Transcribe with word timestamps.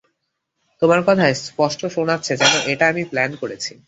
তোমার 0.81 0.99
কথায় 1.07 1.35
স্পষ্ট 1.41 1.81
শোনাচ্ছে 1.85 2.33
যেন 2.37 2.53
এটা 2.65 2.85
আমি 2.87 3.03
প্ল্যান 3.03 3.31
করেছি। 3.35 3.73